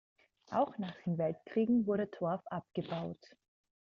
[0.49, 3.23] Auch nach den Weltkriegen wurde Torf abgebaut.